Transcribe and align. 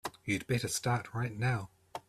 You'd 0.25 0.47
better 0.47 0.67
start 0.67 1.13
right 1.13 1.31
now. 1.37 1.69